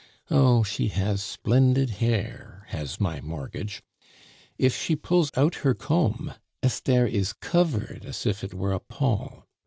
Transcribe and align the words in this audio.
Oh, 0.31 0.63
she 0.63 0.87
has 0.87 1.21
splendid 1.21 1.91
hair, 2.01 2.63
has 2.69 2.99
my 2.99 3.21
mortgage. 3.21 3.83
If 4.57 4.75
she 4.75 4.95
pulls 4.95 5.29
out 5.35 5.53
her 5.61 5.75
comb, 5.75 6.33
Esther 6.63 7.05
is 7.05 7.33
covered 7.33 8.03
as 8.03 8.25
if 8.25 8.43
it 8.43 8.55
were 8.55 8.73
a 8.73 8.79
pall. 8.79 9.47